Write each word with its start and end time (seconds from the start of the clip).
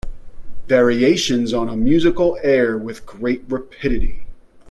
Variations 0.67 1.53
on 1.53 1.69
a 1.69 1.75
musical 1.77 2.35
air 2.41 2.75
With 2.75 3.05
great 3.05 3.43
rapidity. 3.47 4.25